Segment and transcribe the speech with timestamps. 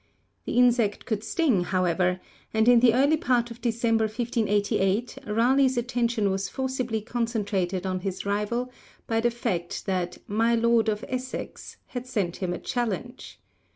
[0.45, 2.19] The insect could sting, however,
[2.55, 8.25] and in the early part of December 1588, Raleigh's attention was forcibly concentrated on his
[8.25, 8.71] rival
[9.05, 13.39] by the fact that 'my Lord of Essex' had sent him a challenge.